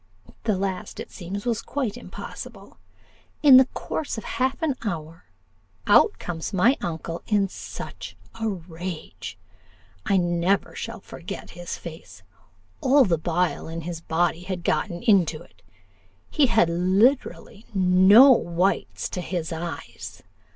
The 0.45 0.57
last, 0.57 0.99
it 0.99 1.11
seems, 1.11 1.45
was 1.45 1.61
quite 1.61 1.95
impossible. 1.95 2.77
In 3.43 3.57
the 3.57 3.67
course 3.67 4.17
of 4.17 4.23
half 4.23 4.59
an 4.63 4.75
hour, 4.83 5.25
out 5.85 6.17
comes 6.17 6.51
my 6.51 6.75
uncle 6.81 7.21
in 7.27 7.47
such 7.47 8.17
a 8.33 8.49
rage! 8.49 9.37
I 10.03 10.17
never 10.17 10.73
shall 10.75 11.01
forget 11.01 11.51
his 11.51 11.77
face 11.77 12.23
all 12.81 13.05
the 13.05 13.19
bile 13.19 13.67
in 13.67 13.81
his 13.81 14.01
body 14.01 14.41
had 14.41 14.63
gotten 14.63 15.03
into 15.03 15.39
it; 15.43 15.61
he 16.31 16.47
had 16.47 16.67
literally 16.67 17.67
no 17.75 18.31
whites 18.31 19.07
to 19.09 19.21
his 19.21 19.51
eyes. 19.53 20.23